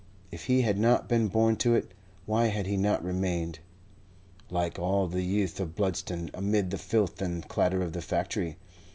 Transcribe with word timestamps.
If 0.31 0.45
he 0.45 0.63
had 0.63 0.79
not 0.79 1.07
been 1.07 1.27
born 1.27 1.57
to 1.57 1.75
it, 1.75 1.91
why 2.25 2.47
had 2.47 2.65
he 2.65 2.75
not 2.75 3.03
remained, 3.03 3.59
like 4.49 4.79
all 4.79 5.05
'the 5.05 5.21
youth 5.21 5.59
of 5.59 5.75
Bludston, 5.75 6.31
amid 6.33 6.71
the 6.71 6.79
filth 6.79 7.21
and 7.21 7.47
clatter 7.47 7.83
of 7.83 7.93
the 7.93 8.01
factory? 8.01 8.57